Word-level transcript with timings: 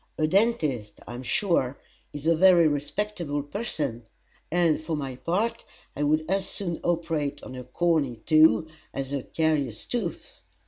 A 0.17 0.25
dentist, 0.25 0.99
I 1.05 1.13
am 1.13 1.21
sure, 1.21 1.77
is 2.11 2.25
a 2.25 2.33
very 2.35 2.67
respectable 2.67 3.43
person; 3.43 4.07
and, 4.51 4.81
for 4.81 4.95
my 4.97 5.15
part, 5.17 5.63
I 5.95 6.01
would 6.01 6.25
as 6.27 6.49
soon 6.49 6.79
operate 6.83 7.43
on 7.43 7.53
a 7.55 7.63
corny 7.63 8.15
toe 8.25 8.65
as 8.95 9.13
a 9.13 9.21
carious 9.21 9.85
tooth. 9.85 10.41